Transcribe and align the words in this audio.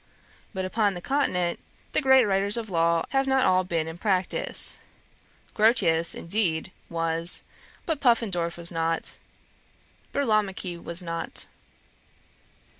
But 0.51 0.65
upon 0.65 0.95
the 0.95 0.99
Continent, 0.99 1.59
the 1.91 2.01
great 2.01 2.25
writers 2.25 2.57
on 2.57 2.65
law 2.65 3.03
have 3.09 3.27
not 3.27 3.45
all 3.45 3.63
been 3.63 3.87
in 3.87 3.99
practice: 3.99 4.79
Grotius, 5.53 6.15
indeed, 6.15 6.71
was; 6.89 7.43
but 7.85 7.99
Puffendorf 8.01 8.57
was 8.57 8.71
not, 8.71 9.19
Burlamaqui 10.11 10.79
was 10.83 11.03
not.' 11.03 11.45